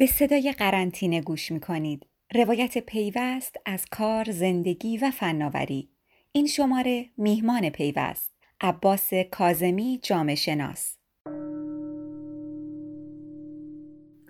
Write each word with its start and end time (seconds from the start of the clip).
به 0.00 0.06
صدای 0.06 0.54
قرنطینه 0.58 1.20
گوش 1.20 1.52
می 1.52 1.60
کنید. 1.60 2.06
روایت 2.34 2.78
پیوست 2.78 3.56
از 3.66 3.86
کار، 3.90 4.30
زندگی 4.30 4.98
و 4.98 5.10
فناوری. 5.10 5.90
این 6.32 6.46
شماره 6.46 7.10
میهمان 7.16 7.70
پیوست. 7.70 8.34
عباس 8.60 9.10
کازمی 9.30 10.00
جامعه 10.02 10.34
شناس. 10.34 10.96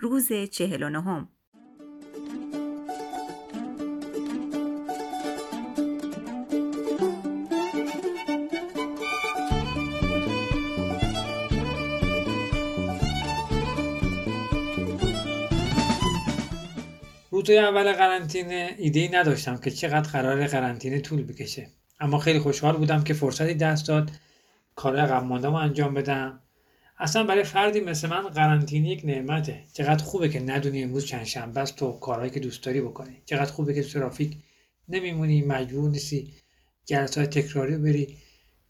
روز 0.00 0.32
49 0.32 1.28
روزهای 17.36 17.58
اول 17.58 17.92
قرنطینه 17.92 18.74
ایده 18.78 19.00
ای 19.00 19.08
نداشتم 19.08 19.56
که 19.56 19.70
چقدر 19.70 20.10
قرار 20.10 20.46
قرنطینه 20.46 21.00
طول 21.00 21.22
بکشه. 21.22 21.68
اما 22.00 22.18
خیلی 22.18 22.38
خوشحال 22.38 22.76
بودم 22.76 23.04
که 23.04 23.14
فرصتی 23.14 23.54
دست 23.54 23.88
داد 23.88 24.10
کار 24.74 24.96
عقب 24.96 25.54
انجام 25.54 25.94
بدم. 25.94 26.40
اصلا 26.98 27.24
برای 27.24 27.44
فردی 27.44 27.80
مثل 27.80 28.08
من 28.08 28.28
قرنطینه 28.28 28.88
یک 28.88 29.02
نعمته. 29.04 29.64
چقدر 29.72 30.04
خوبه 30.04 30.28
که 30.28 30.40
ندونی 30.40 30.82
امروز 30.82 31.04
چند 31.06 31.24
شنبه 31.24 31.60
است 31.60 31.76
تو 31.76 31.92
کارهایی 31.92 32.30
که 32.30 32.40
دوست 32.40 32.64
داری 32.64 32.80
بکنی. 32.80 33.22
چقدر 33.26 33.52
خوبه 33.52 33.74
که 33.74 33.82
ترافیک 33.82 34.36
نمیمونی 34.88 35.42
مجبور 35.42 35.90
نیستی 35.90 36.32
جلسات 36.84 37.30
تکراری 37.30 37.76
بری. 37.76 38.16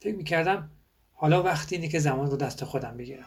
فکر 0.01 0.17
می‌کردم 0.17 0.71
حالا 1.13 1.43
وقتی 1.43 1.77
اینه 1.77 1.89
که 1.89 1.99
زمان 1.99 2.31
رو 2.31 2.37
دست 2.37 2.65
خودم 2.65 2.97
بگیرم. 2.97 3.27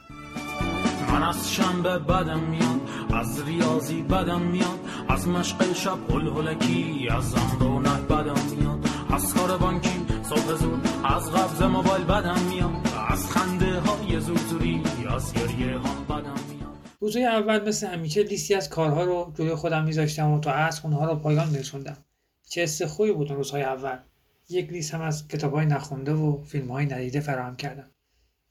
من 1.11 1.23
از 1.23 1.53
شنبه 1.53 1.99
بدم 1.99 2.39
میاد 2.39 2.81
از 3.13 3.47
ریاضی 3.47 4.01
بدم 4.01 4.41
میاد. 4.41 4.78
از 5.09 5.27
مشق 5.27 5.73
شب 5.73 6.11
هل 6.11 6.27
هلکی 6.27 7.07
از 7.11 7.35
رونق 7.59 8.07
بدم 8.07 8.55
میاد. 8.57 8.85
از 9.09 9.33
کار 9.33 9.57
بانکی 9.57 10.05
صبح 10.23 10.55
زود 10.55 10.87
از 11.03 11.31
قبض 11.31 11.61
موبایل 11.61 12.03
بدم 12.03 12.39
میاد. 12.49 12.71
از 13.09 13.31
خنده 13.31 13.79
های 13.79 14.19
زوزوری 14.19 14.83
از 15.09 15.33
گریه 15.33 15.77
ها 15.77 16.03
بدم 16.03 16.35
میاد. 16.49 16.77
روزهای 16.99 17.25
اول 17.25 17.67
مثل 17.67 17.87
همیشه 17.87 18.23
لیستی 18.23 18.55
از 18.55 18.69
کارها 18.69 19.03
رو 19.03 19.33
جلوی 19.37 19.55
خودم 19.55 19.83
میذاشتم 19.83 20.31
و 20.31 20.39
تا 20.39 20.51
از 20.51 20.81
اونها 20.83 21.05
رو 21.05 21.15
پایان 21.15 21.49
میرسوندم 21.49 21.97
چه 22.49 22.61
حس 22.61 22.81
خوبی 22.81 23.11
بود 23.11 23.31
روزهای 23.31 23.63
اول. 23.63 23.97
یک 24.49 24.69
لیست 24.69 24.93
هم 24.93 25.01
از 25.01 25.27
کتاب 25.27 25.53
های 25.53 25.65
نخونده 25.65 26.13
و 26.13 26.43
فیلم 26.43 26.71
های 26.71 26.85
ندیده 26.85 27.19
فراهم 27.19 27.55
کردم. 27.55 27.89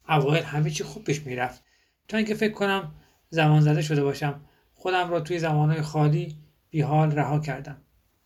اوایل 0.08 0.44
همه 0.44 0.70
چی 0.70 0.84
خوب 0.84 1.04
پیش 1.04 1.27
می‌رفت. 1.27 1.62
تا 2.08 2.16
اینکه 2.16 2.34
فکر 2.34 2.52
کنم 2.52 2.94
زمان 3.30 3.60
زده 3.60 3.82
شده 3.82 4.02
باشم 4.02 4.41
خودم 4.75 5.10
را 5.10 5.20
توی 5.20 5.38
زمانهای 5.38 5.82
خالی 5.82 6.36
بیحال 6.70 7.11
رها 7.11 7.38
کردم. 7.38 7.77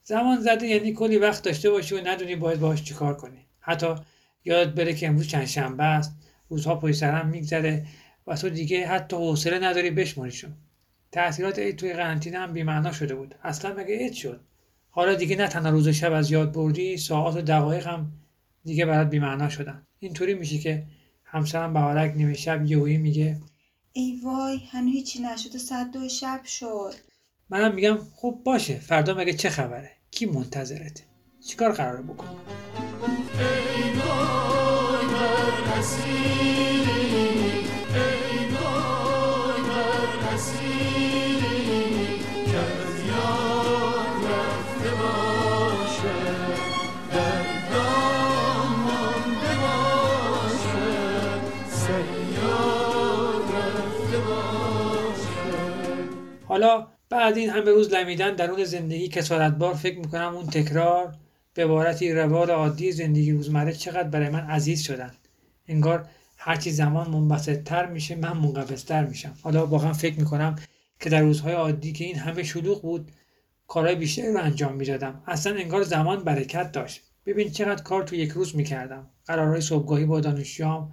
زمان 0.05 0.41
زده 0.41 0.67
یعنی 0.67 0.93
کلی 0.93 1.19
وقت 1.19 1.43
داشته 1.43 1.71
باشی 1.71 1.95
و 1.95 2.09
ندونی 2.09 2.37
باید 2.37 2.61
باهاش 2.61 2.83
چیکار 2.83 3.17
کنی. 3.17 3.47
حتی 3.61 3.95
یاد 4.45 4.75
بره 4.75 4.95
که 4.95 5.09
امروز 5.09 5.29
چند 5.29 5.45
شنبه 5.45 5.85
است 5.85 6.17
روزها 6.49 6.75
پشت 6.75 6.95
سرم 6.95 7.29
میگذره 7.29 7.87
و 8.27 8.37
تو 8.37 8.51
دیگه 8.51 8.87
حتی 8.87 9.17
حوصله 9.17 9.59
نداری 9.59 9.91
بشماریشون. 9.91 10.53
تاثیرات 11.13 11.59
عید 11.59 11.77
توی 11.77 11.93
قرنطینه 11.93 12.39
هم 12.39 12.53
بیمعنا 12.53 12.93
شده 12.93 13.15
بود. 13.15 13.35
اصلا 13.43 13.75
مگه 13.75 13.99
عید 13.99 14.13
شد؟ 14.13 14.41
حالا 14.91 15.15
دیگه 15.15 15.37
نه 15.37 15.49
تنها 15.49 15.71
روز 15.71 15.89
شب 15.89 16.13
از 16.13 16.31
یاد 16.31 16.53
بردی 16.53 16.97
ساعات 16.97 17.37
و 17.37 17.43
دقایق 17.43 17.87
هم 17.87 18.13
دیگه 18.65 18.87
برات 18.87 19.11
بیمعنا 19.11 19.49
شدن. 19.49 19.87
اینطوری 19.99 20.35
میشه 20.35 20.59
که 20.59 20.87
همسرم 21.25 21.73
بهارک 21.73 22.13
نیمه 22.17 22.35
شب 22.35 22.65
یهویی 22.65 22.99
میگه 22.99 23.41
ای 23.93 24.21
وای 24.25 24.61
هنو 24.71 24.91
هیچی 24.91 25.23
نشده 25.23 25.59
ساعت 25.59 25.91
دو 25.91 26.09
شب 26.09 26.45
شد. 26.45 26.95
منم 27.53 27.75
میگم 27.75 27.99
خب 28.17 28.39
باشه. 28.45 28.79
فردا 28.79 29.15
مگه 29.15 29.33
چه 29.33 29.51
خبره؟ 29.51 29.91
کی 30.11 30.27
منتظرته 30.27 31.05
چیکار 31.47 31.73
قراره 31.73 32.03
بکن 32.03 32.27
ای 33.39 33.93
حالا 56.49 56.87
بعد 57.13 57.37
این 57.37 57.51
همه 57.51 57.71
روز 57.71 57.93
لمیدن 57.93 58.35
درون 58.35 58.65
زندگی 58.65 59.09
کسارتبار 59.09 59.75
فکر 59.75 59.99
می‌کنم 59.99 60.35
اون 60.35 60.47
تکرار 60.47 61.15
به 61.55 61.65
عبارتی 61.65 62.13
روال 62.13 62.51
عادی 62.51 62.93
زندگی 62.93 63.33
روزمره 63.33 63.73
چقدر 63.73 64.09
برای 64.09 64.29
من 64.29 64.41
عزیز 64.41 64.83
شدن. 64.83 65.11
انگار 65.69 66.07
هرچی 66.37 66.71
زمان 66.71 67.11
منبسط 67.11 67.63
تر 67.63 67.87
میشه 67.87 68.17
من 68.17 68.33
منقبض 68.33 68.85
تر 68.85 69.05
میشم. 69.05 69.35
حالا 69.43 69.67
واقعا 69.67 69.93
فکر 69.93 70.19
می‌کنم 70.19 70.57
که 71.01 71.11
در 71.11 71.21
روزهای 71.21 71.55
عادی 71.55 71.93
که 71.93 72.05
این 72.05 72.17
همه 72.17 72.43
شلوغ 72.43 72.83
بود 72.83 73.11
کارهای 73.69 73.95
بیشتری 73.95 74.33
رو 74.33 74.41
انجام 74.41 74.75
می‌دادم. 74.75 75.23
اصلا 75.27 75.55
انگار 75.57 75.83
زمان 75.83 76.25
برکت 76.25 76.73
داشت. 76.73 77.01
ببین 77.27 77.51
چقدر 77.51 77.83
کار 77.83 78.03
تو 78.03 78.17
یک 78.17 78.31
روز 78.31 78.57
می‌کردم. 78.57 79.11
قرارهای 79.27 79.61
صبحگاهی 79.61 80.05
با 80.05 80.21
دانشجوام 80.21 80.93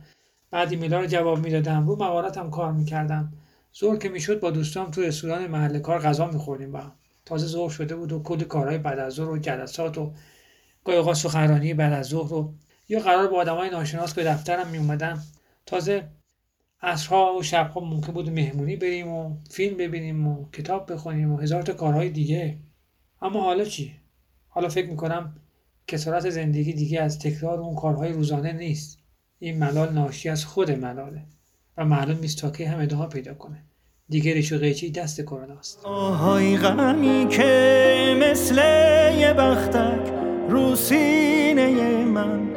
بعد 0.52 0.72
ایمیلا 0.72 1.00
رو 1.00 1.06
جواب 1.06 1.40
می‌دادم. 1.40 1.88
رو 1.88 1.96
مقالاتم 1.96 2.50
کار 2.50 2.72
می‌کردم. 2.72 3.34
ظهر 3.80 3.98
که 3.98 4.10
می‌شد 4.10 4.40
با 4.40 4.52
دوستام 4.52 4.92
تو 4.92 5.02
رستوران 5.02 5.48
محل 5.48 5.80
کار 5.80 6.00
غذا 6.00 6.28
میخوردیم 6.28 6.72
با 6.72 6.80
هم. 6.80 6.92
تازه 7.26 7.48
ظهر 7.48 7.70
شده 7.70 7.96
بود 7.96 8.12
و 8.12 8.24
کلی 8.24 8.46
کارهای 8.46 8.78
بعد 8.78 9.00
از 9.00 9.14
ظهر 9.14 9.30
و 9.30 9.38
جلسات 9.38 9.98
و 9.98 10.14
گاهی 10.84 11.14
سخنرانی 11.14 11.74
بعد 11.74 11.94
از 11.94 12.06
ظهر 12.06 12.34
و 12.34 12.54
یا 12.90 13.00
قرار 13.00 13.28
با 13.28 13.38
آدمای 13.38 13.70
ناشناس 13.70 14.14
به 14.14 14.24
دفترم 14.24 14.68
میومدن 14.68 15.24
تازه 15.66 16.08
عصرها 16.82 17.36
و 17.36 17.44
شبها 17.44 17.82
ممکن 17.82 18.14
بود 18.14 18.30
مهمونی 18.30 18.76
بریم 18.76 19.08
و 19.08 19.38
فیلم 19.50 19.78
ببینیم 19.78 20.28
و 20.28 20.50
کتاب 20.52 20.94
بخونیم 20.94 21.32
و 21.32 21.38
هزار 21.38 21.62
تا 21.62 21.74
کارهای 21.74 22.10
دیگه. 22.10 22.58
اما 23.22 23.42
حالا 23.42 23.66
چی؟ 23.66 23.96
حالا 24.48 24.70
فکر 24.70 24.90
می‌کنم 24.90 25.36
کسارت 25.88 26.30
زندگی 26.30 26.74
دیگه 26.74 27.02
از 27.02 27.20
تکرار 27.20 27.60
اون 27.60 27.76
کارهای 27.76 28.12
روزانه 28.12 28.52
نیست. 28.52 29.00
این 29.40 29.60
ملال 29.60 29.94
ناشی 29.94 30.30
از 30.30 30.46
خود 30.46 30.72
ملاله 30.72 31.26
و 31.78 31.86
معلوم 31.86 32.20
نیست 32.20 32.38
تا 32.38 32.52
کی 32.52 32.64
هم 32.64 32.80
ادامه 32.80 33.08
پیدا 33.08 33.34
کنه. 33.34 33.69
دیگه 34.10 34.34
ریش 34.34 34.54
قیچی 34.54 34.92
دست 34.92 35.22
کروناست 35.22 35.86
آهای 35.86 36.58
غمی 36.58 37.28
که 37.30 38.18
مثل 38.22 38.56
یه 39.18 39.34
بختک 39.34 40.14
رو 40.50 40.76
سینه 40.76 42.06
من 42.06 42.50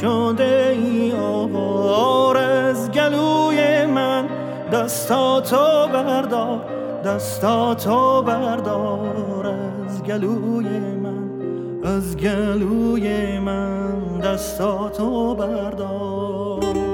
شده 0.00 0.76
ای 0.82 1.12
آوار 1.12 2.36
از 2.36 2.90
گلوی 2.90 3.86
من. 3.86 4.28
دستاتو 4.72 5.88
بردار 5.92 6.60
دستاتو 7.04 8.22
بردار 8.22 9.46
از 9.46 10.02
گلوی 10.02 10.68
من 10.78 11.30
از 11.84 12.16
گلوی 12.16 13.38
من. 13.38 14.20
دستاتو 14.20 15.34
بردار. 15.34 16.89